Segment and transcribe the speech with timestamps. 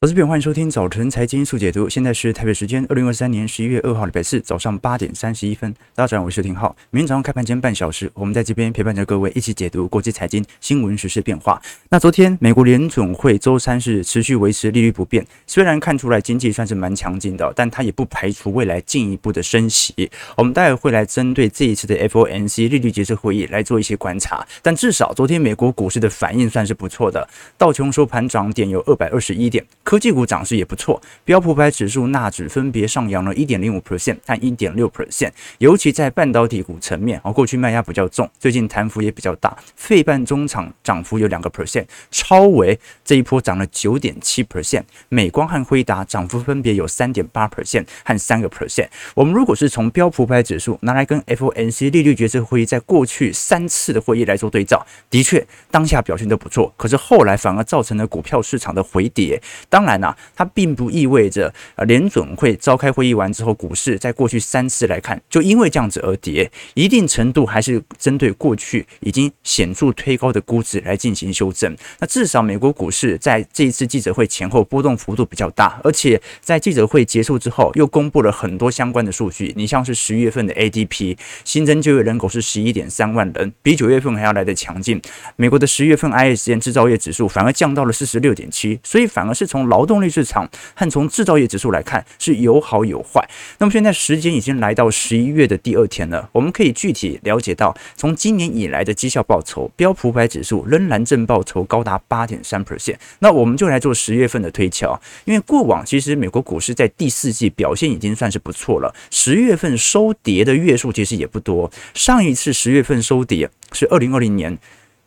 [0.00, 1.88] 投资朋友，欢迎收听早晨财经速解读。
[1.88, 5.74] 现在是台北时间二零二三年十一月二号，礼拜四早上八点三十一分。
[5.92, 6.76] 大家早上好，我是廷浩。
[6.90, 11.60] 明天早上开盘前半小时，我们在这边陪伴着各位一起解读国际财经新闻、时事变化。
[11.88, 20.08] 那昨天美国联准会周三是持续维持利率不变，虽然看出来经济算是蛮强劲的，但它也不排除未来进一步的升息。
[20.36, 24.46] 我们待会会来针对这一次的 FOMC 利率决策会议来做一些观察。
[24.62, 29.66] 但至少昨天美国股市的反应算是不错的，道琼收盘涨点有二百二十一点。
[29.88, 39.56] 科技股涨势也不错，标普百指数、纳指分别上扬了一点零五 percent 和一点六 percent，尤其在半导体股层面，啊，过去卖压比较重，最近弹幅也比较大。
[39.76, 48.88] 费半中场涨幅有两个 percent，超微这一波涨了九点七 percent，美光和辉达涨幅分别有三点八 percent 和三个 percent。
[49.14, 59.40] 我们如果是从标普百指数拿来跟 FOMC 利率决策会议在过去三次的会议来做对照，的确当下表现都不错，可是后来反而造成了股票市场的回跌。
[59.70, 71.76] 当当然啦、它并不意味着呃联准会召开会议完之后，股市在过去三次来看，就因为这样子而跌，一定程度还是针对过去已经显著推高的估值来进行修正。
[72.00, 79.52] 那至少美国股市在这一次记者会前后波动幅度比较大，而且在记者会结束之后又公布了很多相关的数据。
[79.54, 85.00] 你像是十月份的 ADP 新增就业人口是十一点三万人，比九月份还要来得强劲。
[85.36, 93.26] 美国的十月份 ISM 制造业指数反而降到了四十六点七，所以反而是从劳动力市场和从制造业指数来看是有好有坏。
[93.58, 102.96] 那么现在时间已经来到十一月的第二天了，我们可以具体了解到，从今年以来的绩效报酬，标普百指数仍然正报酬高达八点三 percent。
[103.20, 111.70] 那我们就来做十月份的推敲，因为过往其实美国股市在第四季表现已经算是不错了，十月份收跌的月数其实也不多。
[111.94, 114.58] 上一次十月份收跌是二零二零年。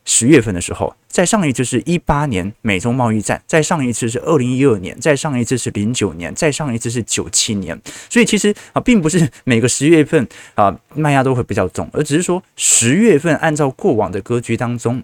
[0.04, 7.80] 十月份的时候，再上一次是一八年美中贸易战，再上一次是二零一二年，再上一次是零九年，再上一次是九七年。
[8.10, 15.02] 所以其实啊，并不是 每个十月份啊卖压都会比较重，而只是说十月份按照过往的格局当中。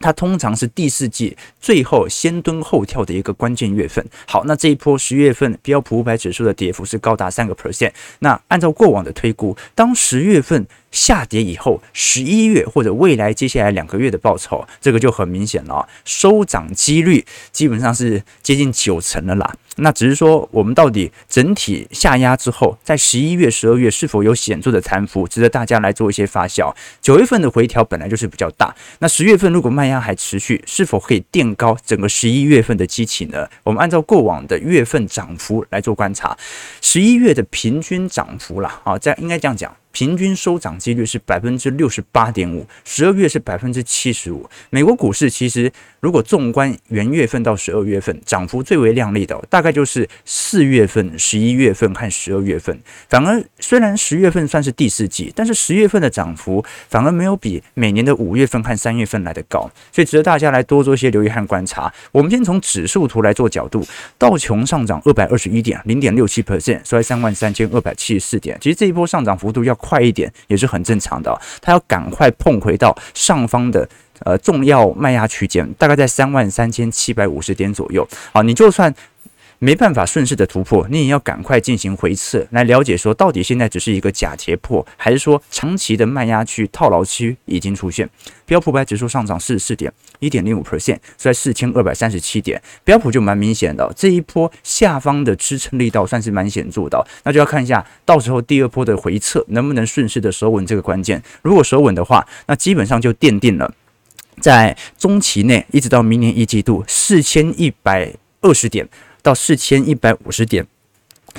[0.00, 4.04] 它通常是第四季最后先蹲后跳的一个关键月份。
[4.26, 7.92] 好，那这一波十月份标普五百指数的跌幅是高达三个 percent。
[8.18, 19.56] 那按照过往的推估，当十月份下跌以后，十一月或者未来接下来两个月的报酬，这个就很明显了，收涨几率基本上是接近九成了啦。
[19.76, 26.74] 那只是说，我们到底整体下压之后，在十一月、十二月是否有显著的残幅，值得大家来做一些发酵。
[27.00, 33.48] 九月份的回调本来就是比较大，那十月份如果卖压还持续，是否可以垫高整个十一月份的基期呢？
[33.62, 36.36] 我们按照过往的月份涨幅来做观察，
[36.80, 39.74] 十一月的平均涨幅啦，啊，这样应该这样讲。
[39.94, 44.44] 平均收涨几率是百分之六十八点五，十二月是百分之七十五。
[44.68, 52.76] 美国股市其实如果纵观元月份到十二月份，涨幅最为亮丽的大概就是四月份、十一月份和十二月份。
[53.08, 61.92] 反而虽然十月份算是第四季，但是十月份的涨幅反而没有比每年的五月份和三月份来得高，所以值得大家来多做一些留意和观察。
[62.10, 63.86] 我们先从指数图来做角度，
[64.18, 68.58] 道琼上涨二百二十一点，零点六七 percent，收在三万三千二百七十四点。
[68.60, 71.28] 其实这一波上涨幅度要快一点也是很正常的，
[71.60, 73.86] 它要赶快碰回到上方的
[74.20, 78.08] 呃重要卖压区间，大概在三万三千七百五十点左右。
[78.32, 78.94] 好，你就算。
[79.64, 88.06] 没办法顺势的突破，你也要赶快进行回撤，来了解说到底现在只是一个假跌破，还是说长期的卖压区、套牢区已经出现。
[88.44, 92.60] 标普百指数上涨四十四点，一点零五 percent，在四千二百三十七点。
[92.84, 101.22] 标普就蛮明显的，这一波下方的支撑力道算是蛮显著的，那就要看一下到时候第二波的回撤能不能顺势的守稳这个关键。
[101.40, 103.72] 如果守稳的话，那基本上就奠定了
[104.42, 108.86] 在中期内一直到明年一季度四千一百二十点。
[109.24, 110.66] 到四千一百五十点，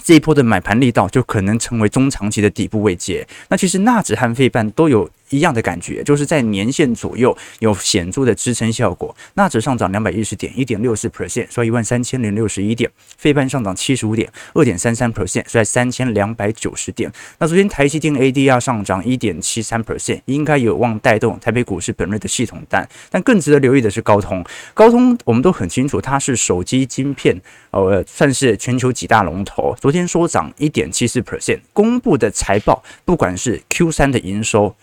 [0.03, 3.27] 这一波的买盘力道就可能成为中长期的底部位阶。
[3.49, 9.15] 那其实纳指和费半都有一样的感觉，就是在年线左右有显著的支撑效果。
[9.35, 17.11] 纳指上涨两百一十点，一点六四 percent，收一万三千零六十一点；费半上涨七十五点，二点三三 percent，收在三千两百九十点。
[17.39, 22.87] 那昨天台积电 ADR 上涨一点七三 percent，应该有望带动台北股市本日的系统单。
[23.09, 24.43] 但更值得留意的是高通，
[24.73, 27.35] 高通我们都很清楚，它是手机晶片。
[27.83, 29.75] 呃，算是全球几大龙头。
[29.81, 34.73] 昨天说涨一点七四 percent，公布的财报，不管是 Q 三的营收，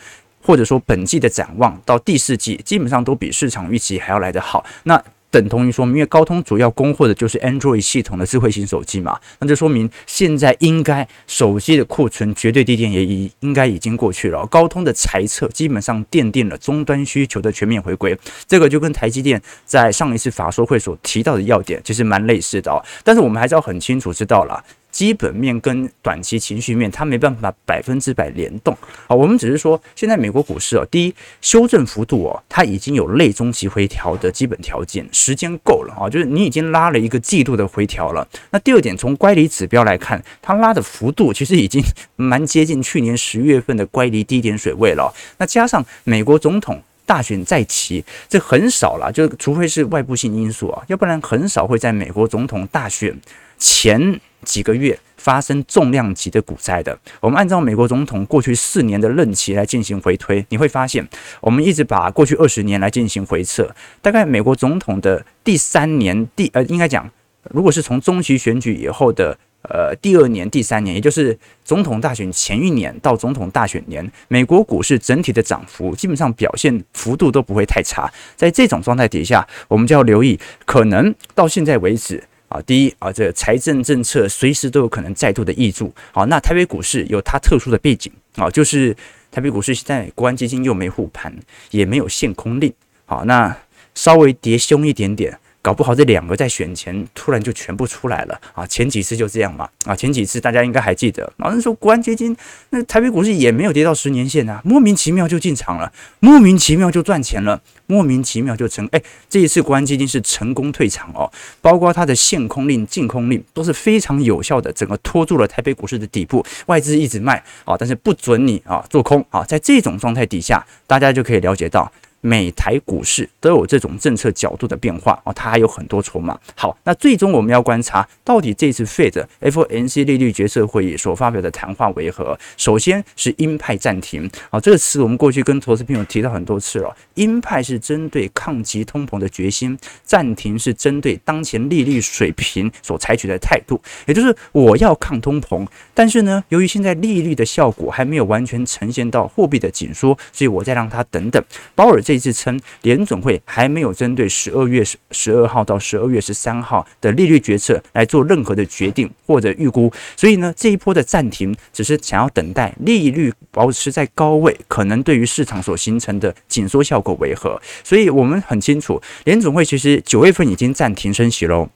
[0.43, 4.65] 或者说本季的展望到第四季，基本上都比市场预期还要来得好。
[4.85, 5.03] 那
[5.33, 14.47] 等同于说明，因为高通主要供货的就是 Android 系统的智慧型手机嘛，那就说明现在应该手机的库存绝对低点也已应该已经过去了。
[14.47, 22.85] 高通的财测基本上奠定了终端需求的全面回归，这个就跟台积电在上一次法说会所提到的要点其实蛮类似的哦。
[23.03, 24.63] 但是我们还是要很清楚知道了。
[24.93, 28.77] 基本面跟短期情绪面，它没办法百分之百联动。
[29.09, 38.29] 好，我们只是说，现在美国股市哦，第一修正幅度哦，它已经有类中期回调的基本条件，时间够了啊，就是你已经拉了一个季度的回调了。
[38.51, 41.83] 那第二点，从乖离指标来看，它拉的幅度其实已经
[42.17, 45.11] 蛮接近去年十月份的乖离低点水位了。
[45.39, 53.19] 那加上美国总统大选在即，这很少了，就除非是外部性因素啊，要不然很少会在美国总统大选
[53.57, 54.21] 前。
[54.45, 61.07] 几个月发生重量级的股灾的，我们按照美国总统过去四年的任期来进行回推，你会发现，
[61.41, 67.09] 我们一直把过去二十年来进行回测，大概美国总统的第三年，第呃，应该讲，
[67.51, 82.25] 如果是从中期选举以后的呃第二年、第三年，也就是总统大选前一年到总统大选年，美国股市整体的涨幅基本上表现幅度都不会太差，在这种状态底下，我们就要留意，可能到现在为止。
[82.53, 85.91] 啊，第一啊，这财政政策随时都有可能再度的易注。
[86.13, 88.95] 好，那台北股市有它特殊的背景啊，就是
[89.31, 91.35] 台北股市现在国安基金又没护盘，
[91.71, 92.71] 也没有限空令。
[93.07, 93.57] 好，那
[93.95, 95.39] 稍微跌凶一点点。
[95.63, 98.67] 搞不好这两个在选前突然就全部出来了啊！
[98.67, 99.95] 前几次就这样嘛啊！
[99.95, 102.37] 前几次大家应该还记得，老人说国安基金
[102.71, 109.01] 那台北股市也没有跌到十年线啊，莫名其妙就进场了，莫名其妙就赚钱了，莫名其妙就成哎！
[109.29, 111.31] 这一次国安基金是成功退场哦，
[111.61, 121.93] 包括它的限空令、禁空令都是非常有效的，整个拖住了台北股市的底部，外资一直卖啊，但是不准你啊做空啊，在这种状态底下，大家就可以了解到。
[122.23, 126.39] 每台股市都有这种政策角度的变化哦，它还有很多筹码。
[126.55, 132.39] 好，那最终我们要观察到底这次 Fed FOMC 利率决策会议所发表的谈话为何？
[132.57, 136.97] 首先是鹰派暂停啊，这个词我们过去跟投资朋友提到很多次了。
[137.15, 151.43] 鹰派是针对抗击通膨的决心，暂停是针对当前利率水平所采取的态度，也就是我要抗通膨，但是呢，由于现在利率的效果还没有完全呈现到货币的紧缩，所以我再让它等等。
[151.75, 152.12] 鲍尔这。
[152.13, 167.59] 这次称联总会还没有针对十二月十十二号到十二月十三号的利率决策来做任何的决定或者预估，所以呢，这一波的暂停只是想要等待利率保持在高位，可能对于市场所形成的紧缩效果为何？
[167.83, 171.71] 所以我们很清楚，联总会其实九月份已经暂停升息喽。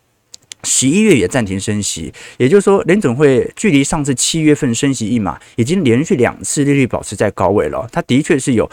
[0.66, 7.88] 十一月也暂停升息，也就是说，联准会距离上次七月份升息一码，已经连续两次利率保持在高位了。
[7.92, 8.68] 它的确是有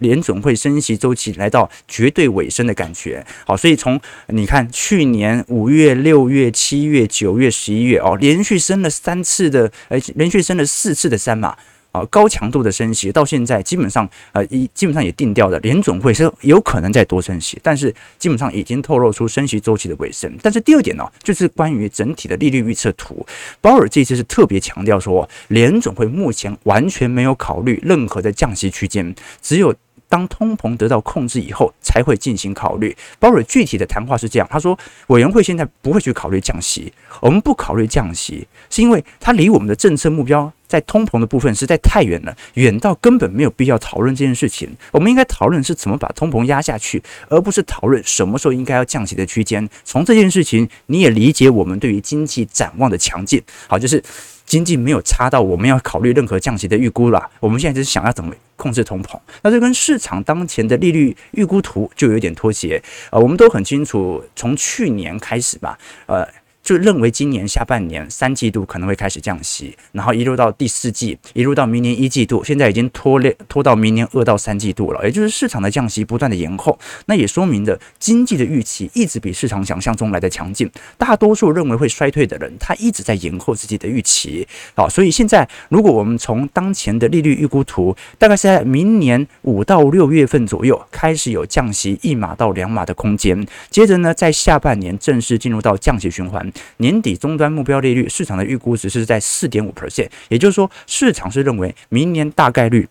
[0.00, 3.24] 联准会升息周期来到绝对尾声的感觉。
[3.46, 11.56] 好，所以从你看去年五月、六月、七月、九月、十一月哦，连续升了三次的，而且连续升了四次的三码。
[11.98, 20.32] 啊，高强度的升息到现在基本上，呃，一基本上也定调了，联准会是有可能再多升息，但是基本上已经透露出升息周期的尾声。
[20.42, 23.26] 但是第二点呢，就是关于整体的利率预测图，
[23.60, 29.74] 鲍尔这次是特别强调说，联准会目前完全没有考虑任何的降息区间，只有。
[30.10, 32.96] 当通膨得到控制以后，才会进行考虑。
[33.18, 34.74] 鲍尔具体的谈话是这样，他说，
[35.08, 36.90] 委员会现在不会去考虑降息。
[37.20, 44.70] 我们不考虑降息，是因为它离我们的政策目标在通膨的部分实在太远了，远到根本没有必要讨论这件事情。
[44.92, 49.68] 我们应该讨论是怎么把通膨压下去，而不是讨论什么时候应该要降息的区间。
[49.82, 53.42] 从这件事情，你也理解我们对于经济展望的强劲。
[53.66, 54.00] 好，就是。
[54.48, 62.82] 经济没有差到我们要考虑任何降息的预估了，我们现在就是想要怎么控制通膨，那这跟市场当前的利率预估图就有点脱节。
[63.10, 66.26] 呃，我们都很清楚，从去年开始吧，呃。
[66.68, 80.70] 就认为今年下半年三季度可能会开始降息，然后一路到第四季，一路到明年一季度，现在已经拖累拖到明年二到三季度了，也就是市场的降息不断的延后，那也说明着经济的预期一直比市场想象中来的强劲。
[80.98, 84.46] 大多数认为会衰退的人，他一直在延后自己的预期。
[84.74, 96.52] 好，所以现在如果我们从当前的利率预估图，大概是在明年五到六月份左右开始有降息一码到两码的空间，接着呢，在下半年正式进入到降息循环。
[96.78, 102.88] 年底终端目标利率，市场的预估值是在四点五 percent，也就是说，市场是认为明年大概率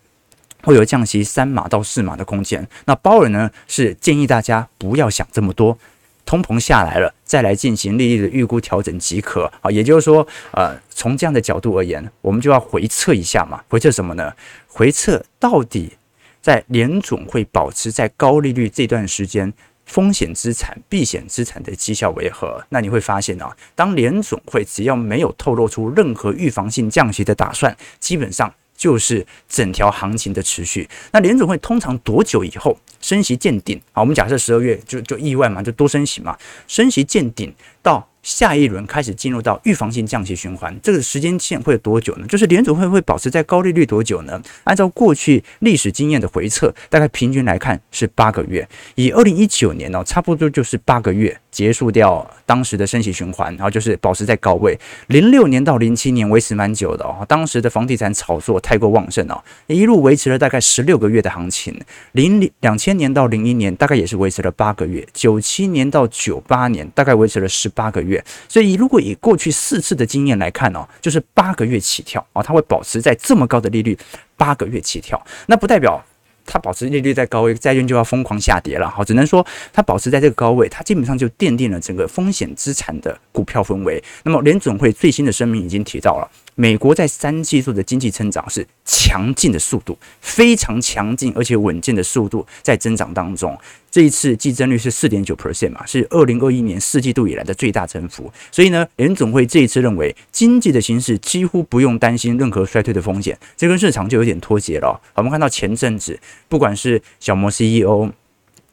[0.62, 2.66] 会有降息三码到四码的空间。
[2.84, 5.78] 那鲍尔呢是建议大家不要想这么多，
[6.24, 9.70] 通膨下来了再来进行利率的预估调整即可啊。
[9.70, 14.32] 也就是说，呃，从这样的角度而言，我们就要回测一下嘛，回测什么呢？
[14.66, 15.92] 回测到底
[16.40, 19.52] 在联总会保持在高利率这段时间。
[19.88, 22.64] 风险资产、避险资产的绩效为何？
[22.68, 30.88] 那你会发现啊，当联总会只要没有透露出任何预防性降息的打算，基本上就是整条行情的持续。
[31.10, 33.80] 那联总会通常多久以后升息见顶？
[33.92, 37.52] 好，我们假设十二月就就意外嘛，就多升息嘛，升息见顶
[37.82, 38.08] 到。
[38.28, 42.26] 下一轮开始进入到预防性降息循环，这个时间线会有多久呢？
[42.26, 44.38] 就是联储会会保持在高利率多久呢？
[44.64, 48.68] 按照过去历史经验的回测，大概平均来看是八个月。
[48.96, 54.78] 以二零一九年呢，差不多就是八个月结束掉当时的升息循环，然后就是保持在高位。
[55.08, 61.78] 零六年到零七年维持蛮久的哦，当时的房地产炒作太过旺盛哦，一路维持了大概十六个月的行情。
[62.12, 68.22] 零两千年到零一年大概也是维持了八个月，九七年到九八年大概维持了十八个月。
[68.48, 73.96] 所以，如果以过去四次的经验来看哦，就是八个月起跳啊，它会保持在这么高的利率，
[74.36, 76.02] 八个月起跳，那不代表
[76.50, 78.88] 它保持利率在高位，债券就要疯狂下跌了。
[78.88, 84.02] 好，只能说它保持在这个高位，它基本上就奠定了整个风险资产的股票氛围。
[84.24, 86.28] 那么，联总会最新的声明已经提到了。
[86.60, 93.56] 美国在三季度的经济增长是强劲的速度，非常强劲而且稳健的速度在增长当中。
[93.88, 98.28] 这一次季增率是四点九 percent 嘛，是二零二一年四季度以来的最大增幅。
[98.50, 105.00] 所以呢，联总会这一次认为经济的形势几乎不用担心任何衰退的风险，这跟市场就有点脱节了。
[105.14, 108.10] 我们看到前阵子，不管是小摩 CEO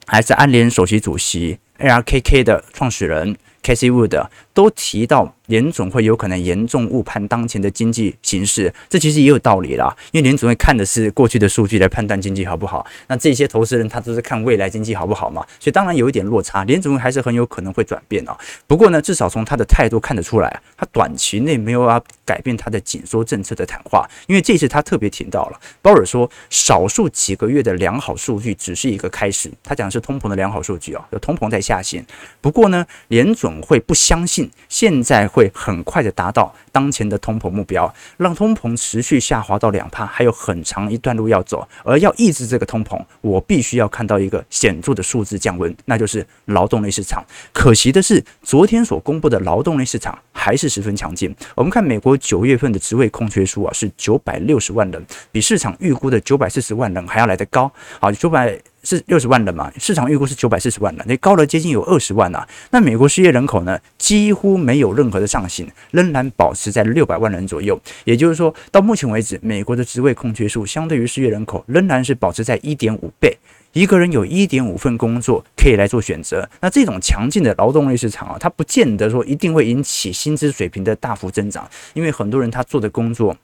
[0.08, 5.32] 还是安联首席主席 ARKK 的创始人 Casey Wood 都提到。
[5.48, 9.96] 联总会有可能严重误判当前的经济形势，这其实也有道理啦。
[10.12, 16.64] 因为联总会看的是过去的数据来判断经济好不好，那这些投资人他都是看未来经济好不好嘛，所以当然有一点落差。
[16.64, 18.36] 联总会还是很有可能会转变哦。
[18.66, 24.10] 不过呢，至少从他的态度看得出来，他短期内没有要改变他的紧缩政策的谈话。
[24.26, 29.52] 因为这次他特别提到了，鲍尔说，少数几个月的良好数据只是一个开始。
[29.64, 32.04] 他讲的是通膨的良好数据哦，有通膨在下行。
[32.42, 35.26] 不过呢，联总会不相信现在。
[35.36, 41.68] 会很快的达到当前的通膨目标，让通膨持续下滑到两帕，还有很长一段路要走。
[41.84, 47.22] 而要抑制这个通膨，我必须要看到一个显著的数字降温，那就是劳动力市场。
[47.52, 51.36] 可惜的是，昨天所公布的劳动力市场还是十分强劲。
[51.56, 57.70] 我们看美国九月份的职位空缺数啊，是九百六十万人，比市场预估的九百四十万人还要来得高。
[58.00, 58.58] 好，九百。
[58.86, 59.70] 是六十万人嘛？
[59.78, 62.48] 市场预估是九百四十万人，那高了接近有二十万啊。
[62.70, 67.78] 那美国失业人口呢，几乎没有任何的上行，仍然保持在六百万人左右。
[68.04, 73.38] 也就是说，到目前为止，美国的职位空缺数相对于失业人口，仍然是保持在一点五倍。
[73.74, 76.48] 一个人有一点五份工作可以来做选择。
[76.62, 83.36] 那这种强劲的劳动力市场啊，它不见得说一定会引起薪资水平的大幅增长，因为很多人他做的工作，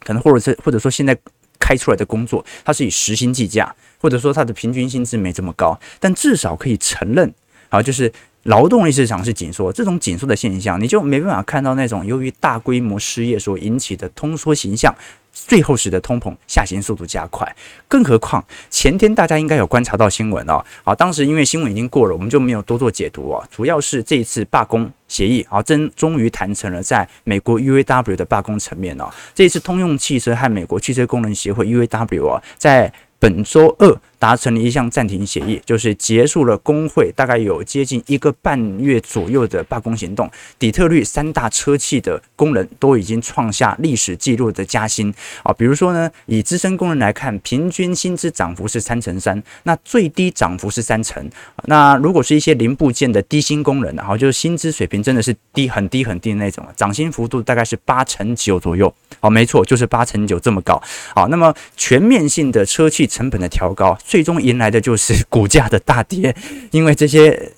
[0.00, 1.16] 可能或者是或者说现在
[1.58, 3.74] 开出来的工作，它是以时薪计价。
[4.02, 7.32] 或者说它的平均薪资没这么高，但至少可以承认，
[7.68, 14.92] 啊，就是劳动力市场是紧缩，这种紧缩的现象，你就没办法看到那种由于大规模失业所引起的通缩现象，
[15.32, 17.54] 最后使得通膨下行速度加快。
[17.86, 23.46] 更何况前天大家应该有观察到新闻哦，啊，当时因为新闻已经过了，我们就没有多做解读哦。
[23.48, 40.30] 主要是这一次罢工协议啊，真终于谈成了在美国 UAW 的罢工层面哦，这一次通用汽车和美国汽车工人协会 UAW 啊，在本周二达成了一项暂停协议，就是结束了工会大概有接近一个半月左右的罢工行动。
[40.60, 45.12] 底特律三大车企的工人都已经创下历史纪录的加薪
[45.42, 51.28] 啊，比如说呢，以资深工人来看，平均薪资涨幅是三成三，那最低涨幅是三成。
[51.64, 58.94] 那如果是一些零部件的低薪工人，然后就是薪资水平真的是低很低很低的那种，涨薪幅度大概是八成九左右。
[59.18, 60.80] 好，没错，就是八成九这么高。
[61.14, 63.02] 好，那么全面性的车企。
[63.12, 66.36] 成本的调高，最终迎来的就是股价的大跌，
[66.70, 67.50] 因为这些。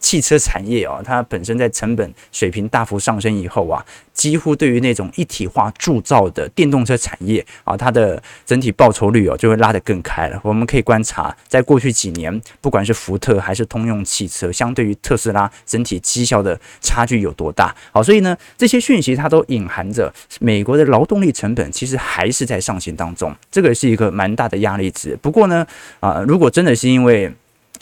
[0.00, 10.40] 汽车产业啊，它本身在成本水平大幅上升以后啊，几乎对于那种一体化铸造的电动车产业啊，它的整体报酬率哦就会拉得更开了。
[10.42, 17.74] 我们可以观察，在过去几年，不管是福特还是通用汽车，相对于特斯拉整体绩效的差距有多大？
[17.92, 25.16] 好，所以呢，这些讯息它都隐含着美国的劳动力成本其实还是在上行当中，这个是一个蛮大的压力值。
[25.20, 25.66] 不过呢，
[26.00, 27.30] 啊，如果真的是因为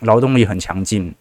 [0.01, 1.15] 劳动力很强劲，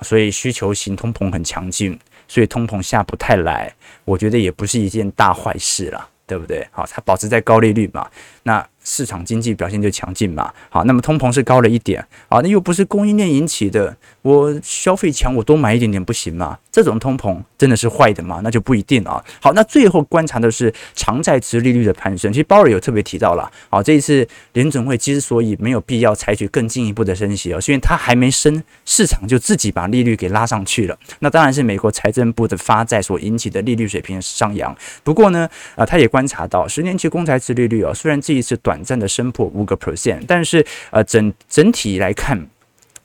[0.00, 3.72] 所以需求型通膨很强劲，所以通膨下不太来，
[4.04, 6.66] 我觉得也不是一件大坏事了，对不对？
[6.72, 8.10] 好，它保持在高利率嘛，
[8.42, 16.58] 那市场经济表现就强劲嘛，好，那么通膨是高了一点，啊，那又不是供应链引起的，我消费强，我多买一点点不行吗？
[16.70, 18.40] 这种通膨真的是坏的吗？
[18.42, 19.22] 那就不一定啊。
[19.40, 30.98] 好，那最后观察的是长债殖利率的攀升，其实鲍尔有特别提到了，好，这一次联准会之所以没有必要采取更进一步的升息哦，是因为它还没升，市场就自己把利率给拉上去了。
[31.20, 34.74] 那当然是美国财政部的发债所引起的利率水平上扬。
[35.04, 42.46] 不过呢，啊，他也观察到十年期公债殖利率哦，虽然这一次短短暂的升破五个 percent，但是呃整整体来看，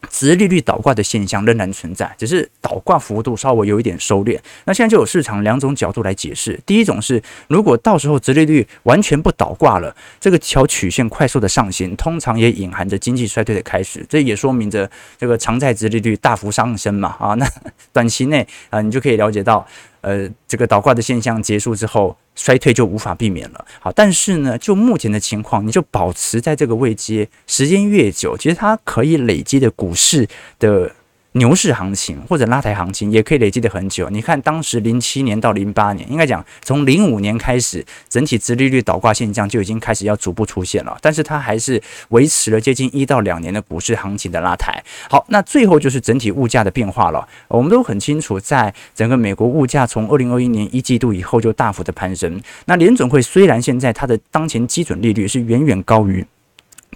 [0.09, 4.39] 殖利率倒挂的现象仍然存在，只是倒挂幅度稍微有一点收敛。
[4.63, 17.45] 那现在就有市场两种角度来解释，第一种是如果到时候殖利率完全不倒挂了，这个条曲线快速的上行，通常也隐含着经济衰退的开始，这也说明着这个长债殖利率大幅上升嘛啊，那
[17.91, 19.67] 短期内啊你就可以了解到。
[20.07, 23.65] 呃，这个倒挂的现象结束之后，衰退就无法避免了。
[23.81, 30.25] 好，但是呢，就目前的情况，你就保持在这个位阶，时间越久，其实它可以累积的股市
[30.59, 30.91] 的。
[31.37, 34.09] 牛市行情或者拉抬行情也可以累积的很久。
[34.09, 40.97] 你看，当时零七年到零八年，应该讲从零五年开始，整体殖利率倒挂现象就已经开始要逐步出现了。
[41.01, 44.83] 但是它还是维持了接近一到两年的股市行情的拉抬。
[45.09, 47.27] 好，那最后就是整体物价的变化了。
[47.47, 52.41] 我们都很清楚，在整个美国物价从二零二一年一季度以后就大幅的攀升。
[52.65, 56.25] 那联准会虽然现在它的当前基准利率是远远高于。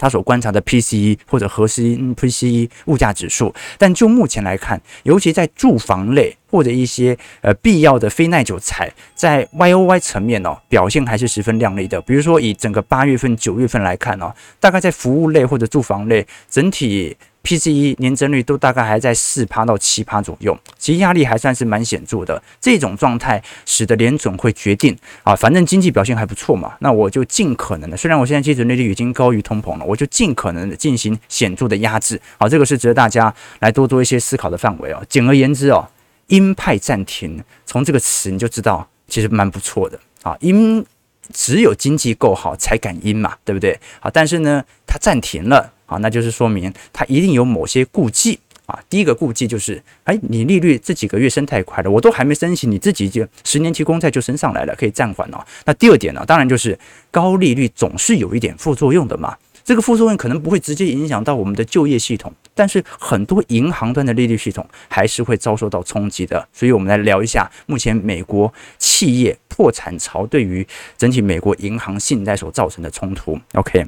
[0.01, 12.01] 他所观察的 PCE 或者核心 PCE 物价指数，但就目前来看，尤其在住房类或者一些呃必要的非耐久材，在 YOY 层面哦，表现还是十分亮丽的。
[12.01, 17.15] 比如说以整个八月份、九月份来看哦，大概在服务类或者住房类整体。
[17.43, 22.41] PCE 年增率都大概还在四趴到七趴左右，其实压力还算是蛮显著的。
[22.59, 32.21] 这种状态使得联准会决定啊，反正经济表现还不错嘛，那我就尽可能的，虽然我现在基准利率已经高于通膨了，我就尽可能的进行显著的压制。
[32.37, 35.03] 好，这个是值得大家来多做一些思考的范围哦。
[35.09, 35.87] 简而言之哦，
[36.27, 40.37] 鹰派暂停，从这个词你就知道其实蛮不错的啊。
[40.41, 40.85] 鹰
[41.33, 43.79] 只有经济够好才敢鹰嘛，对不对？
[43.99, 45.73] 好，但是呢，它暂停了。
[45.91, 48.79] 啊，那就是说明他一定有某些顾忌啊。
[48.89, 55.45] 第一个顾忌就是，哎，你利率这几个月升太快了，我都还没升息，你自己就十年期公债就升上来了，可以暂缓哦。
[55.65, 56.79] 那第二点呢，当然就是
[57.11, 59.35] 高利率总是有一点副作用的嘛。
[59.63, 66.47] 这个副作用可能不会直接影响到我们的就业系统，但是很多银行端的利率系统还是会遭受到冲击的。
[66.51, 70.65] 所以，我们来聊一下目前美国企业破产潮对于
[70.97, 73.39] 整体美国银行信贷所造成的冲突。
[73.53, 73.85] OK。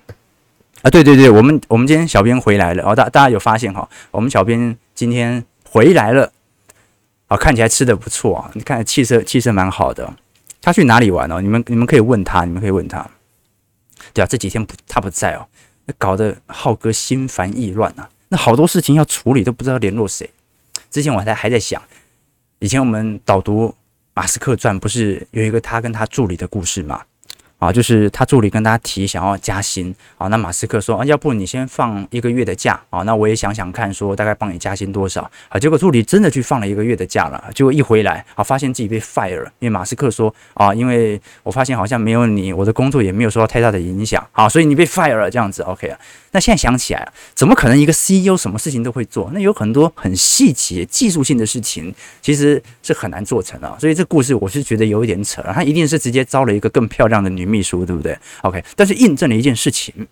[0.84, 3.90] 啊，对对对，我们我们今天小编回来了哦，大大家有发现哈？
[4.12, 6.30] 我们小编今天回来了，
[7.28, 10.14] 啊，看起来吃的不错啊，你看气色气色蛮好的。
[10.62, 11.42] 他去哪里玩哦？
[11.42, 13.10] 你们你们可以问他，你们可以问他。
[14.14, 15.48] 对啊，这几天不他不在哦，
[15.98, 20.30] 搞得浩哥心烦意乱啊，那好多事情要处理，都不知道联络谁。
[20.92, 21.82] 之前我还在还在想，
[22.60, 23.74] 以前我们导读
[24.14, 27.04] 马斯克传，不是有一个他跟他助理的故事吗？
[27.64, 35.58] 啊，就是他助理跟他提想要加薪啊，那马斯克说啊，要不你先放一个月的假啊，那我也想想看，说大概帮你加薪多少啊？
[35.58, 45.98] 结果助理真的去放了一个月的假了，结果一回来啊，发现自己被 fire 了，因为马斯克说啊，因为我发现好像没有你，我的工作也没有受到太大的影响啊，所以你被 fire 了这样子，OK 啊？
[46.32, 49.32] 那现在想起来啊，怎么可能一个 CEO 什么事情都会做？
[49.34, 53.74] 那有很多很细节、技术性的事情，其实是很难做成的。
[53.80, 57.53] 所以这故事我是觉得有一点扯，他一定是直接招了一个更漂亮的女。
[57.54, 60.08] 秘书对不对？OK，但是印证了一件事情，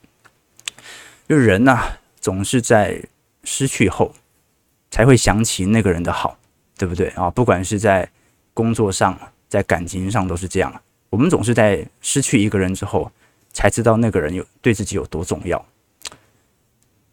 [1.28, 3.02] 就是人呐、总是在
[3.44, 4.14] 失去后
[4.92, 6.38] 才会想起那个人的好，
[6.78, 7.30] 对不对啊？
[7.32, 8.08] 不管是在
[8.54, 9.18] 工作上，
[9.50, 10.82] 在感情上都是这样。
[11.10, 13.12] 我们总是在失去一个人之后，
[13.52, 15.66] 才知道那个人有对自己有多重要。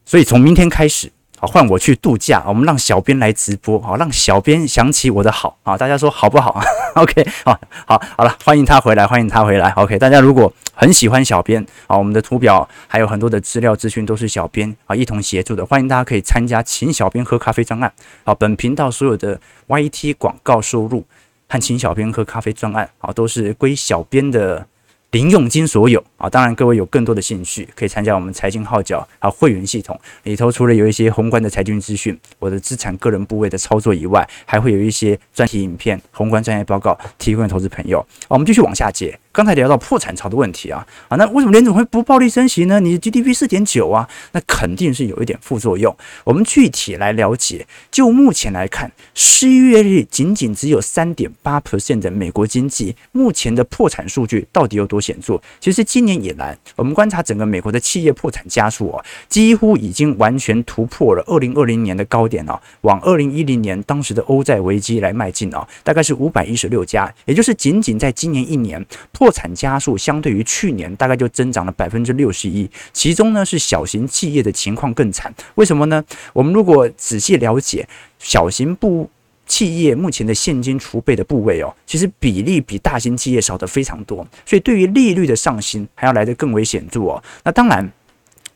[0.05, 1.11] 所以从明天开始。
[1.41, 5.79] 好，换我去度假，我们让小编来直播，好，让小编想起我的好啊！
[5.79, 6.61] 大家说好不好？
[6.97, 9.71] OK，好，好，好了，欢迎他回来，欢迎他回来。
[9.71, 17.93] OK，大家如果很喜欢小编啊，我们的图表还有很多的资料资讯都是小编啊一同协助的，欢迎大家可以参加请小编喝咖啡专案。
[18.25, 21.05] 好，本频道所有的 YT 广告收入
[21.49, 24.67] 和请小编喝咖啡专案，好，都是归小编的。
[25.13, 38.07] 零用金所有啊，当然各位有更多的兴趣，可以参加我们财经号角啊会员系统里头，除了有一些宏观的财经资讯，我的资产个人部位的操作以外，还会有一些专题影片、宏观专业报告提供给投资朋友。
[38.29, 39.19] 我们继续往下解。
[39.31, 42.81] 刚才聊到破产潮的问题啊，啊，那为什么联总会不暴力升息呢？
[42.81, 45.97] 你 GDP 四点九啊，那肯定是有一点副作用。
[46.25, 55.41] 我们具体来了解，就目前来看，失业率仅仅只有三点八 percent 的美国经济，目前的破产数据到底有多显著？
[55.61, 69.28] 其实今年以来，我们观察整个美国的企业破产家数啊，几乎已经完全突破了二零二零年的高点哦，往二零一零年当时的欧债危机来迈进哦，大概是五百一十六家，也就是仅仅在今年一年破。
[69.29, 75.31] 破产家数相对于去年大概就增长了百分之六十一，其中呢是小型企业的情况更惨。
[75.57, 76.03] 为什么呢？
[76.33, 77.87] 我们如果仔细了解
[78.19, 79.11] 小型部
[79.47, 87.23] 企业目前的现金储备的部位哦，其实比例比大型企业少得非常多，所以对于利率的上行还要来得更为显著哦。
[87.45, 87.87] 那当然。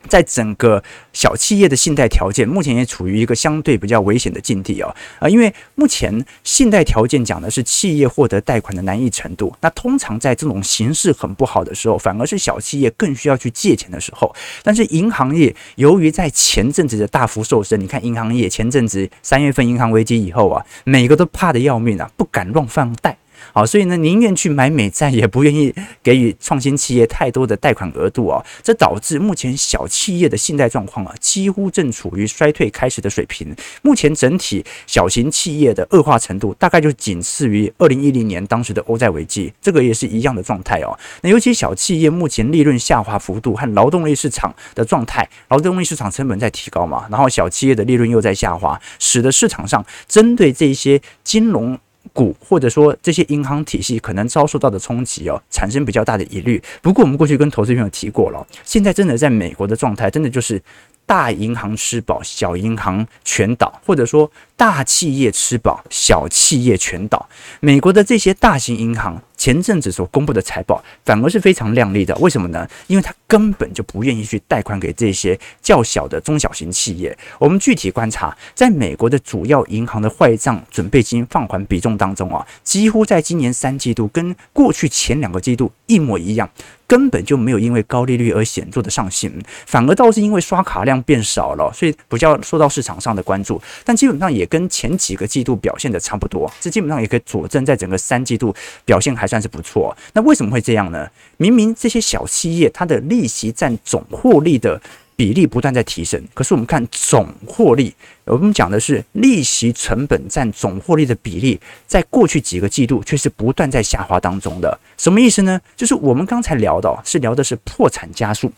[0.07, 4.95] 在整个小企业的信贷条件，目前也处于一个相对比较危险的境地哦。
[5.19, 9.55] 啊，因为目前信贷条件讲的是企业获得贷款的难易程度。
[9.61, 14.33] 那通常在这种形势很不好的时候，反而是小企业更需要去借钱的时候。
[14.61, 23.17] 但是银行业由于在前阵子的大幅瘦身，你看银行业前阵子三月份银行危机以后啊，每个都怕得要命啊，不敢乱放贷。
[23.51, 28.43] 好，所以呢，宁愿去买美债，也不愿意给予创新企业太多的贷款额度啊。
[28.61, 33.55] 这导致目前小企业的信贷状况啊，几乎正处于衰退开始的水平。
[33.81, 40.97] 目前整体小型企业的恶化程度，大概就仅次于二零一零年当时的欧债危机，这个也是一样的状态哦。
[41.21, 51.77] 那尤其小企业目前利润下滑幅度和劳动力市场的状态，劳动力市场成本在提高嘛，然后小企业的利润又在下滑，使得市场上针对这些金融。
[52.13, 56.61] 股或者说这些银行体系可能遭受到的冲击哦，产生比较大的疑虑。
[56.81, 60.61] 不过我们过去跟投资朋友提过了，现在真的在美国的状态，真的就是
[61.05, 67.27] 大银行吃饱，小银行全倒，或者说大企业吃饱，小企业全倒。
[67.59, 69.21] 美国的这些大型银行。
[69.35, 72.65] 前阵子所公布的财报反而是非常亮丽的，为什么呢？
[72.87, 77.17] 因为他根本就不愿意去贷款给这些较小的中小型企业。
[77.37, 86.49] 我们具体观察，在美国的主要银行的坏账准备金放缓比重当中啊，几乎在今年三季度跟过去前两个季度一模一样，
[86.87, 93.61] 根本就没有因为高利率而显著的上行，反而倒是因为刷卡量变少了，所以比较受到市场上的关注。
[93.83, 99.27] 但基本上也也跟前几个季度表现的差不多，这基本上也可以佐证，在整个三季度表现还。
[99.33, 101.09] 算是不错，那为什么会这样呢？
[101.37, 104.79] 明明这些小企业它的利息占总获利的
[105.15, 107.91] 比例不断在提升，可是我们看总获利，
[108.25, 114.79] 我们讲的是利息成本占总获利的比例，在过去几个季度却是不断在下滑当中的。
[114.99, 115.59] 什么意思呢？
[115.75, 118.51] 就是我们刚才聊到，是聊的是破产加速，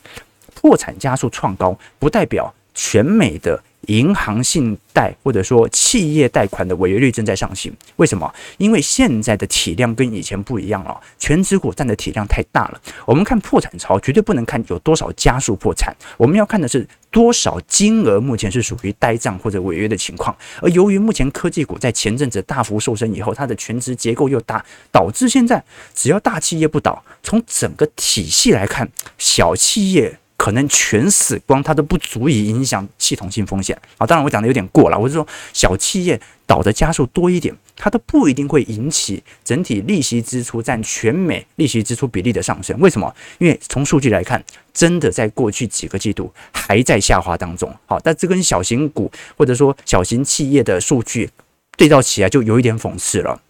[0.54, 3.64] 破产加速创高，不代表全美的。
[3.88, 8.34] 银行信贷或者说企业贷款的违约率正在上行，为什么？
[8.58, 12.82] 因为现在的体量跟以前不一样了，全值股占的体量太大了。
[13.06, 20.36] 我们看破产潮，绝对不能看有多少家数破产，我们要看的是多少金额目前是属于呆账或者违约的情况。
[20.62, 30.20] 而由于目前科技股在前阵子大幅瘦身以后，它的全值结构又大，导致现在只要大企业不倒，从整个体系来看，小企业。
[30.46, 34.06] 可能全死光，它都不足以影响系统性风险啊！
[34.06, 35.00] 当然，我讲的有点过了。
[35.00, 42.80] 我是说，小企业倒的家数多一点，它都不一定会引起整体利息支出占全美利息支出比例的上升。
[42.80, 43.12] 为什么？
[43.40, 47.76] 因为从数据来看，真的在过去几个季度还在下滑当中。
[47.88, 51.28] 好，但这跟小型股或者说小型企业的数据
[51.76, 53.42] 对照起来，就有一点讽刺了。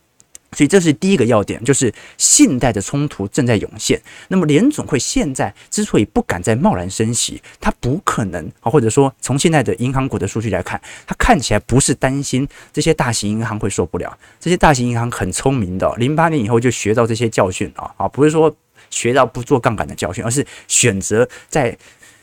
[0.55, 4.01] 所以这是第一个要点，就是信贷的冲突正在涌现。
[4.29, 14.17] 那么联总会现在之所以不敢再贸然升息，它不可能啊，或者说从现在的银行股的数据来看，它看起来不是担心这些大型银行会受不了。
[14.39, 18.55] 这些大型银行很聪明的，零八年以后就学到这些教训啊啊，不是说
[18.89, 21.77] 学到不做杠杆的教训，而是选择在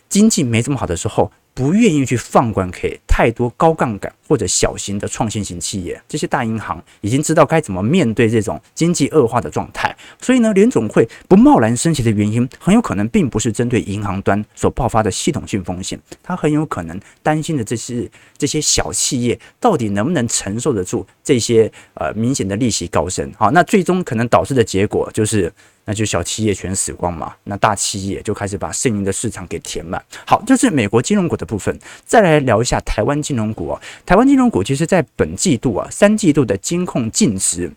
[0.09, 1.31] 经济没这么好的时候。
[1.55, 25.53] 不愿意去放管给太多高杠杆或者小型的创新型企业，这些大银行已经知道该怎么面对这种经济恶化的状态，所以呢，联总会不贸然升息的原因，很有可能并不是针对银行端所爆发的系统性风险，它很有可能担心的这是这些小企业到底能不能承受得住这些呃明显的利息高升，好，那最终可能导致的结果就是。
[25.85, 30.03] 那就小企业全死光嘛，那大企业就开始把剩余的市场给填满。
[30.27, 31.77] 好，这是美国金融股的部分。
[32.05, 37.73] 再来聊一下台湾金融股啊，台湾金融股其实在本季度啊，三季度的金控净值。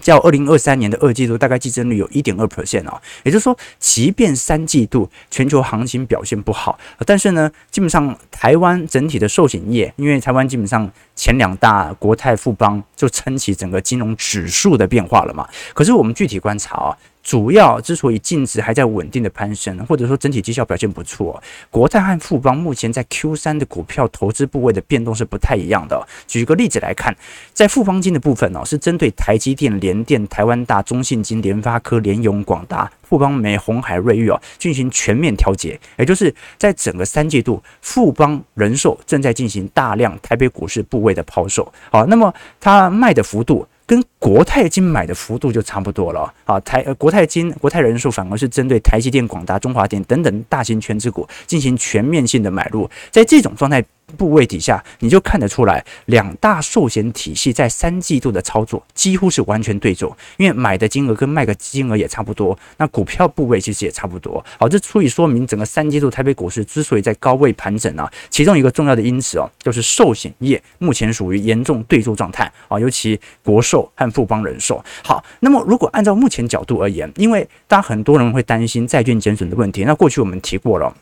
[0.00, 6.76] 较二零二三年的二季度，大概季增率有一点二 percent 啊，也就是说，即便三季度全球行情表现不好，
[7.06, 15.48] 但是呢，基本上台湾整体的寿险业，因为台湾基本上前两大国泰富邦就撑起整个金融指数的变化了嘛。
[15.72, 26.06] 可是我们具体观察啊，主要之所以净值还在稳定的攀升，或者说整体绩效表现不错，国泰和富邦目前在 Q 三的股票投资部位的变动是不太一样的。
[26.28, 27.16] 举个例子来看，
[27.54, 41.72] 在富邦金的部分呢，是针对台积电、联电、台湾大、中信金、联发科、联咏、广达、富邦煤、红海、瑞昱哦，进行全面调节，也就是在整个三季度，富邦人寿正在进行大量台北股市部位的抛售。
[41.90, 46.32] 好，那么它卖的幅度跟国泰金买的幅度就差不多了。
[46.44, 53.84] 啊，台呃国泰金、国泰人寿反而是针对台积电、广达、中华电等等大型全资股进行全面性的买入，在这种状态。
[54.16, 64.44] 部位底下，你就看得出来，两大寿险体系在三季度的操作几乎是完全对轴，因为买的金额跟卖的金额也差不多，那股票部位其实也差不多。
[64.58, 74.82] 好，这足以说明整个三季度台北股市之所以在高位盘整啊，其中一个重要的因子哦，就是寿险业目前属于严重对冲状态啊，尤其国寿和富邦人寿。
[75.02, 80.94] 好，那么如果按照目前角度而言，因为大家很多人会担心债券减损的问题，那过去我们提过了。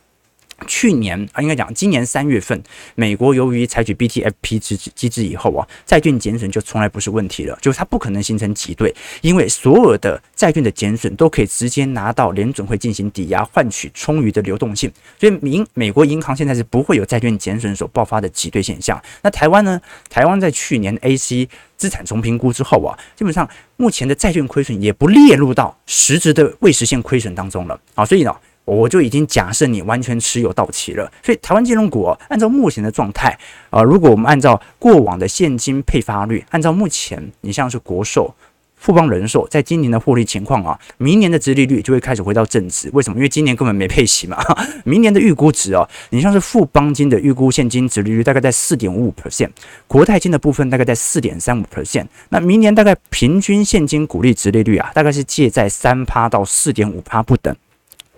[0.67, 2.63] 去年啊，应该讲今年三月份，
[2.95, 19.01] 美国由于采取 BTFP 机制机制以后啊，债券减损就从来不是问题了，就是它不可能形成挤兑，因为所有的债券的减损都可以直接拿到联准会进行抵押，换取充裕的流动性，所以民美国银行现在是不会有债券减损所爆发的挤兑现象。
[19.23, 19.81] 那台湾呢？
[20.09, 28.35] 台湾在去年 AC 资产重评估之后啊，基本上目前的债券亏损也不列入到实质的未实现亏损当中了啊，所以呢。
[28.65, 33.37] 我就已经假设你完全持有到期了，所以台湾金融股，按照目前的状态
[33.71, 38.35] 啊，如果我们按照过往的现金配发率，按照目前你像是国寿、
[38.77, 42.89] 富邦人寿在今年的获利情况啊，明年的殖利率就会开始回到正值。
[42.93, 43.17] 为什么？
[43.17, 44.39] 因为今年根本没配息嘛。
[44.85, 49.51] 明年的预估值哦，你像是富邦金的预估现金殖利率大概在四点五五 percent，
[49.89, 57.55] 国泰金的部分大概在四点三五 percent，那明年大概平均现金股利殖利率啊，大概是介在三趴到四点五趴不等。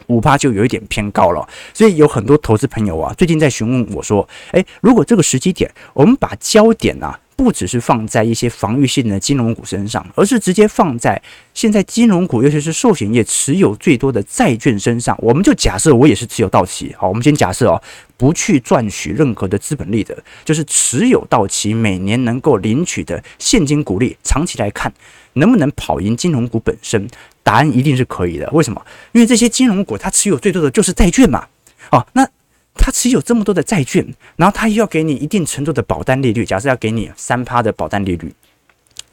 [0.07, 11.21] 五趴就有一点偏高了，所以有很多投资朋友啊，最近在询问我说：“诶，如果这个时机点，我们把焦点啊，不只是放在一些防御性的金融股身上，而是直接放在
[11.53, 16.95] 现在金融股，尤其是寿险业持有最多的债券身上，我们就假设我也是持有到期。
[16.99, 17.83] 好，我们先假设哦，
[18.17, 24.93] 不去赚取任何的资本利得，就是持有到期，每年能够领取的现金股利，长期来看，
[25.35, 27.09] 能不能跑赢金融股本身？”
[27.45, 28.85] 答案一定是可以的，为什么？
[29.13, 31.47] 因为这些金融股它持有最多的就是债券嘛。
[31.93, 32.29] 哦，那
[32.75, 34.05] 它持有这么多的债券，
[34.35, 38.35] 然后它又要给你一定程度的保单利率，假设要给你三趴的保单利率，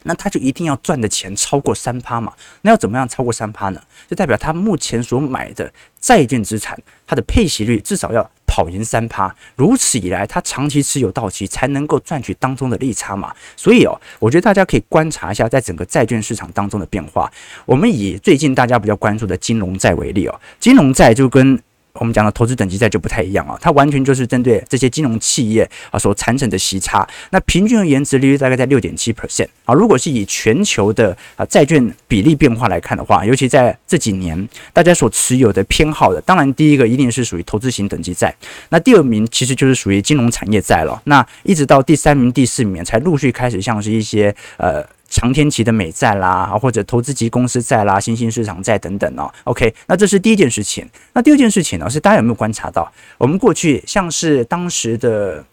[0.02, 2.32] 那它就一定要赚的钱超过三趴嘛。
[2.62, 3.80] 那要怎么样超过三趴呢？
[4.08, 8.28] 就代表它目前所买的债券资产，它的配息率至少要。
[8.52, 13.34] 跑赢三趴，如此以来，他长期持有到期才能够赚取当中的利差嘛。
[13.56, 17.32] 所以哦，我觉得大家可以观察一下，在整个债券市场当中的变化。
[17.64, 21.58] 我们以最近大家比较关注的金融债为例哦，金融债就跟。
[21.94, 27.06] 我们讲的投资等级债就不太一样啊，它完全就是针对这些金融企业啊所产生的息差。
[27.30, 29.74] 那平均而言，殖利率大概在六点七 percent 啊。
[29.74, 38.34] 如果是以全球的啊债券比例变化来看的话，尤其在这几年，大家所持有的偏好的，当然第一个一定是属于投资型等级债，
[38.70, 41.00] 那第二名其实就是属于金融产业债了。
[41.04, 44.82] 那一直到第三名、第四名才陆续开始像是一些呃。
[45.12, 49.30] 长天期的美债啦，或者投资级公司债啦、新兴市场债等等哦。
[49.44, 50.88] OK，那这是第一件事情。
[51.12, 55.44] 那第二件事情呢，是大家有没有观察到，我们过去像是当时的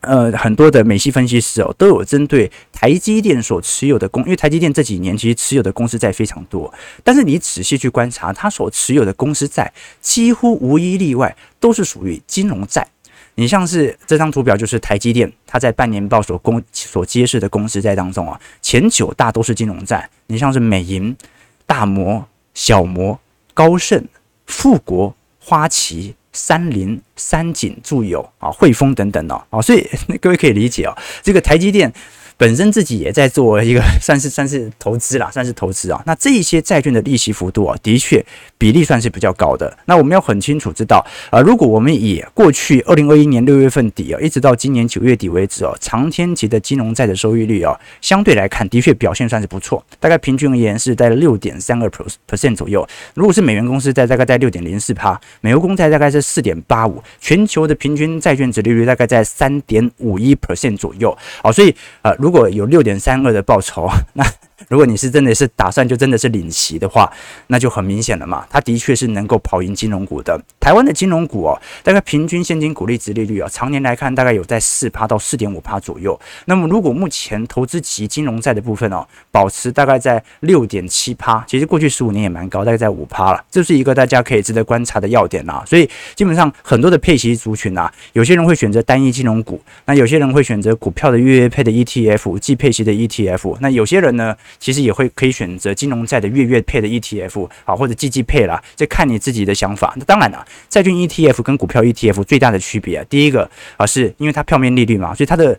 [0.00, 6.72] 呃很多的美系分析师哦，都有针对台积电所持有的公，因为台积电这几年其实持有的公司债非常多，
[7.04, 12.88] 但是你仔细去观察，它所持有的公司债几乎无一例外都是属于金融债。
[13.36, 20.08] 你像是这张图表，就是台积电，它在半年报所公所揭示的公司债当中啊，前九大都是金融债。
[20.26, 21.14] 你像是美银、
[21.66, 23.20] 大摩、小摩、
[23.54, 24.04] 高盛、
[24.46, 29.86] 富国、花旗、三菱、三井住友啊、汇丰等等哦，啊，所以
[30.20, 31.92] 各位可以理解啊，这个台积电。
[32.38, 36.02] 本身自己也在做一个 算是算是投资啦，算是投资啊。
[36.04, 38.22] 那这一些债券的利息幅度啊，的确
[38.58, 39.74] 比例算是比较高的。
[39.86, 51.90] 那我们要很清楚知道啊，如果我们以过去二零二一年六月份底啊，一直到今年九月底为止哦，长天期的金融债的收益率啊，相对来看的确表现算是不错，大概平均而言是在六点三个
[52.28, 52.86] percent 左右。
[53.14, 61.16] 如果是美元公司在，大概在六点零四趴，美国公债大概是四点八五，全球的平均债券殖利率大概在三点五一 percent 左右。
[61.42, 62.14] 好，所以呃。
[62.26, 64.24] 如果有六点三二的报酬， 那
[64.68, 67.12] 如果你是真的是打算就真的是领息的话，
[67.48, 68.46] 那就很明显了嘛。
[68.48, 70.40] 它的确是能够跑赢金融股的。
[70.58, 76.18] 台湾的金融股哦，大概平均现金股利殖利率啊，常年来看大概有在四趴到四点五趴左右。
[76.46, 83.44] 那么如果目前投资级金融债的部分哦，保持大概在六点七趴，其实过去十五年也蛮高，大概在五趴了。
[83.50, 85.62] 这是一个大家可以值得观察的要点啦。
[85.66, 93.58] 所以基本上很多的配息族群啊，有些人会选择单一金融股，那有些人会选择股票的月月配的 ETF，季配息的 ETF。
[93.60, 94.34] 那有些人呢？
[94.58, 99.94] 其实也会可以选择金融债的月月配的 ETF 啊，或者季季配啦，这看你自己的想法。
[99.96, 105.58] 那当然了，债券 ETF 跟股票 ETF 最大的区别啊，第一个啊，是因为它票面利率嘛，所以它的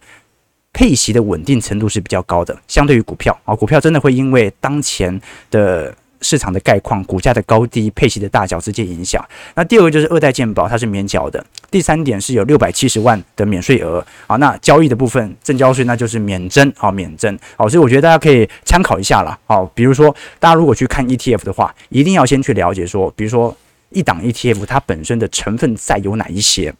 [0.73, 5.19] 配息的稳定程度是比较高的，相对于股票啊，股票真的会因为当前
[5.51, 5.95] 的。
[6.21, 9.23] 市场的概况、股价的高低、配息的大小直接影响。
[9.55, 11.43] 那第二个就是二代健保，它是免缴的。
[11.69, 14.35] 第三点是有六百七十万的免税额啊。
[14.37, 17.37] 那交易的部分，证交税那就是免征啊，免征。
[17.55, 19.37] 好，所以我觉得大家可以参考一下啦。
[19.45, 23.55] 好，比如说大家如果去看 ETF 的话，一定要先去了解说，比如说
[23.89, 26.73] 一档 ETF 它本身的成分在有哪一些。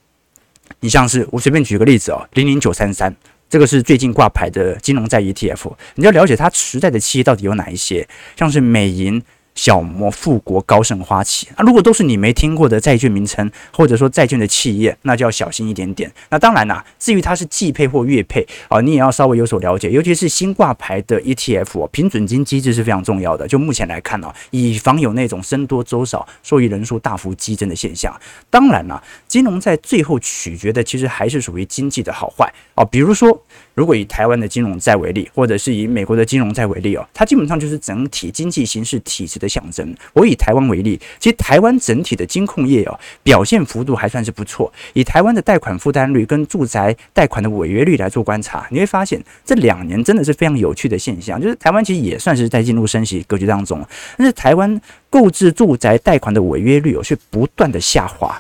[0.79, 3.15] 你像是我随便举个例子哦，零零九三三。
[3.49, 9.23] 这个是最近挂牌的金融债 ETF，你要了解它持债的企业到底有哪一些，像是美银。
[9.57, 16.09] 小摩、富国、高盛、花旗啊，如果都是你没听过的债券名称，或者说债券的企业，那就要小心一点点。
[16.29, 19.89] 那当然啦，至于它是季配或月配啊，你也要稍微有所了解。
[19.89, 23.47] 尤其是新挂牌的 ETF 哦，平准金机制是非常重要的。
[23.47, 28.15] 就目前来看呢，以防有那种僧多粥少、受益人数大幅激增的现象。
[28.51, 32.85] 当然啦，金融在最后取决的其实还是属于经济的好坏啊。
[32.85, 33.41] 比如说，
[33.77, 39.47] 如果以台湾的金融债为例，或者是以美国的金融债为例哦，它基本上就是整体经济形势体制的。
[39.47, 39.95] 象征。
[40.13, 44.71] 我以台湾为例，其实台湾整体的金控业哦，表现幅度还算是不错。
[44.93, 53.83] 以台湾的贷款负担率跟住宅贷款的违约率来做观察，你会发现这两年真的是非常有趣的现象，就是台湾其实也算是在进入升息格局当中，
[54.17, 58.39] 但是台湾购置住宅贷款的违约率哦，却不断的下滑。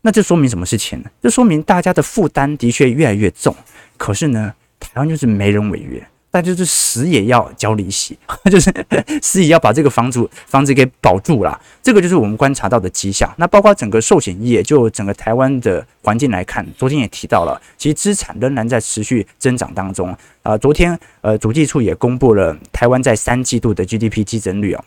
[0.00, 1.10] 那这说明什么事情呢？
[1.22, 3.54] 这说明大家的负担的确越来越重，
[3.96, 6.06] 可是呢，台湾就是没人违约。
[6.32, 8.18] 那就是死也要交利息，
[8.50, 8.70] 就是
[9.22, 11.58] 死也要把这个房主房子给保住了。
[11.82, 13.32] 这个就是我们观察到的迹象。
[13.38, 20.10] 那包括整个寿险业，就整个台湾的环境来看，昨天也提到了，其实资产仍然在持续增长当中。
[20.42, 24.84] 啊、呃，昨天呃，主计处也公布了台湾在三季度的 GDP 季增率哦。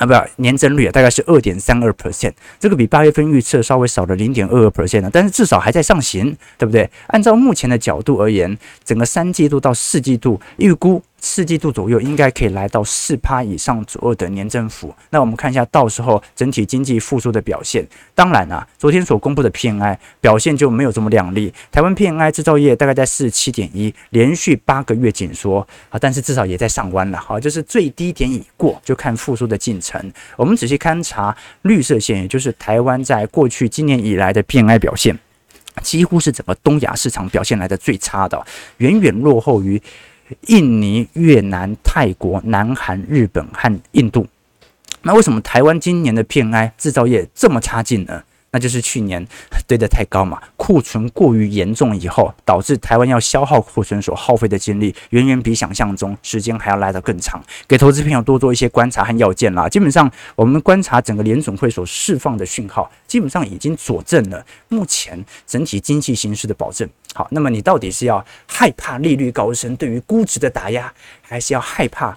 [0.00, 6.88] 啊，不，年增率啊，大概是二点三二 percent，这个比八月份预测稍微少了零点二二 percent，但是至少还在上行，对不对？
[7.08, 11.02] 按照目前的角度而言，整个三季度到四季度预估。
[11.20, 14.94] 四季度左右应该可以来到四趴以上左右的年增幅。
[15.10, 17.86] 那我们看一下到时候整体经济复苏的表现。
[18.14, 21.52] 当然啊，昨天所公布的 PMI 表现就没有这么亮丽。
[21.70, 27.18] 台湾 PMI 制造业大概在四十七点一，连续八个月紧缩啊，但是至少也在上弯了。
[27.18, 30.12] 好，就是最低点已过，就看复苏的进程。
[30.36, 35.18] 我们仔细勘察绿色线，也就是台湾在过去今年以来的 PMI 表现，
[35.82, 38.42] 几乎是整个东亚市场表现来的最差的，
[38.78, 39.80] 远远落后于。
[40.46, 44.26] 印尼、越南、泰国、南韩、日本和印度，
[45.02, 48.22] 那为什么台湾今年的 PMI 制造业这么差劲呢？
[48.52, 49.24] 那就是去年
[49.68, 57.40] 堆得太高嘛，库存过于严重以后，导致台湾要消耗库存所耗费的精力，远远比想象中时间还要来得更长。
[57.68, 59.68] 给投资朋友多做一些观察和要件啦。
[59.68, 66.88] 基本上，我们观察整个联准会所释放的讯号，基本上已经佐证了目前整体经济形势的保证。
[67.14, 72.16] 好，那么你到底是要害怕利率高升对于估值的打压，还是要害怕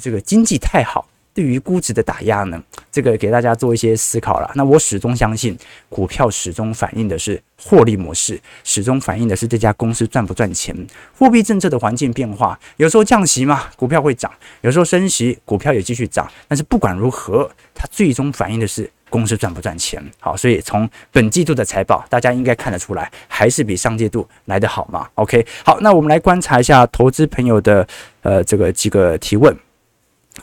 [0.00, 1.08] 这个经济太好？
[1.32, 2.58] 对于估值的打压呢，
[2.90, 4.50] 这个给大家做一些思考了。
[4.54, 5.54] 那我始终相信，
[5.90, 10.74] 股票始终反映的是获利模式，始终反映的是这家公司赚不赚钱。
[11.18, 14.30] 货币政策的环境变化，有时候降息嘛，股票会涨；
[14.62, 16.26] 有时候升息，股票也继续涨。
[16.48, 20.02] 但是不管如何，它最终反映的是公司赚不赚钱。
[20.20, 25.08] 好，所以从本季度的财报，大家应该看得出来，还是比上季度来得好嘛。
[25.14, 27.86] OK，好，那我们来观察一下投资朋友的
[28.22, 29.56] 呃这个几个提问。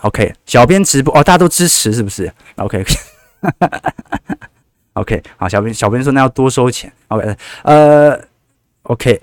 [0.02, 2.84] OK，小编直播哦，大家都支持是不是？OK，OK，
[5.38, 6.92] 好，小编小编说那要多收钱。
[7.10, 8.20] OK，呃
[8.84, 9.22] ，OK，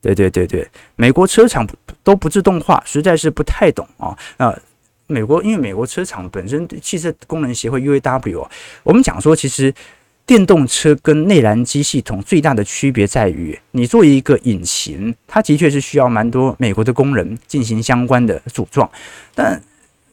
[0.00, 1.66] 对对对对，美国车厂
[2.04, 4.16] 都不自动化，实在是不太懂啊。
[4.36, 4.56] 那、
[5.10, 8.46] 美国因为美国车厂本身汽车工人协会 UAW，
[8.84, 9.74] 我们讲说其实
[10.24, 18.88] 电动车跟内燃机系统最大的区别在于，你做一个引擎，它的确是需要蛮多美国的工人进行相关的组装，
[19.34, 19.60] 但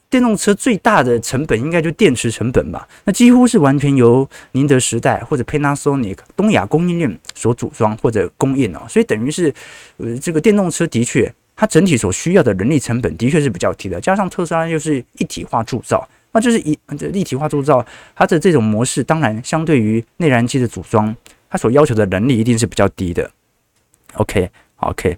[0.09, 2.87] 电动车最大的成本应该就电池成本吧？
[3.03, 9.53] 那几乎是完全由宁德时代或者 Panasonic 东亚供应链所组装或者供应哦，所以等于是，
[9.97, 17.83] 呃，这个电动车的确它整体所需要的人力成本的确是比较低的，加上特斯拉又是一体化铸造，那就是一这立体化铸造，
[18.15, 21.13] 它的这种模式，当然相对于内燃机的组装，
[21.49, 23.29] 它所要求的人力一定是比较低的。
[24.13, 25.17] OK，OK，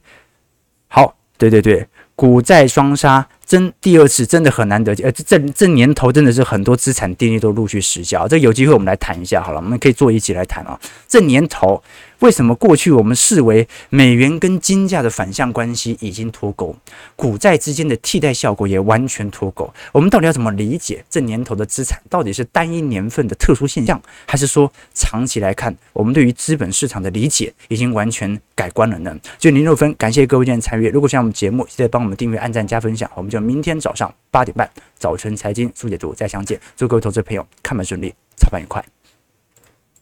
[0.88, 3.28] 好，对对对，股债双杀。
[3.45, 10.80] 真第二次真的很难得，呃，这这年头真的是很多资产定律都陆续失效，这有机会我们来谈一下好了，我们可以做一起来谈啊。
[11.08, 11.82] 这年头
[12.20, 16.76] 为什么过去我们视为美元跟金价的反向关系已经脱钩，
[17.15, 19.74] 股债之间的替代效果也完全脱钩？
[19.92, 29.17] 我们到底要怎么理解这年头的资产到底是单一年份的特殊现象，还是说长期来看我们对于资本市场的理解已经完全改观了呢？
[29.38, 30.88] 就零六分，感谢各位今天参与。
[30.90, 33.40] 如果喜欢我们节目，记得帮我们订阅、按赞、加分享，我们就。
[33.50, 36.60] 明天早上八点半，早晨财经速解读再相见。
[36.76, 38.98] 祝各位投资朋友看盘顺利，操盘愉快。